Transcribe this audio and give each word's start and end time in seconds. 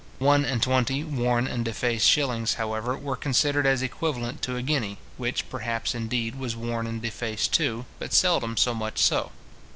One 0.17 0.45
and 0.45 0.63
twenty 0.63 1.03
worn 1.03 1.45
and 1.45 1.63
defaced 1.63 2.07
shillings, 2.07 2.55
however, 2.55 2.97
were 2.97 3.15
considered 3.15 3.67
as 3.67 3.83
equivalent 3.83 4.41
to 4.41 4.55
a 4.55 4.63
guinea, 4.63 4.97
which, 5.17 5.47
perhaps, 5.51 5.93
indeed, 5.93 6.33
was 6.39 6.55
worn 6.55 6.87
and 6.87 6.99
defaced 7.03 7.53
too, 7.53 7.85
but 7.99 8.11
seldom 8.11 8.57
so 8.57 8.73
much 8.73 8.97
so. 8.97 9.29